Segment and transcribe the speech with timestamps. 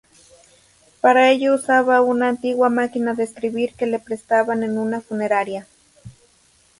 [0.99, 5.67] Para ello usaba una antigua máquina de escribir que le prestaban en una funeraria.